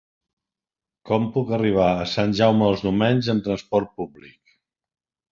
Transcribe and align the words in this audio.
Com 1.09 1.25
puc 1.35 1.51
arribar 1.57 1.89
a 1.89 2.07
Sant 2.13 2.33
Jaume 2.39 2.65
dels 2.69 2.81
Domenys 2.85 3.29
amb 3.33 3.43
trasport 3.49 3.93
públic? 4.01 4.57